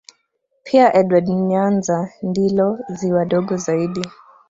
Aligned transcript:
Pia 0.63 0.93
Edward 0.99 1.27
Nyanza 1.29 2.09
ndilo 2.23 2.79
ziwa 2.89 3.25
dogo 3.25 3.57
zaidi 3.57 4.05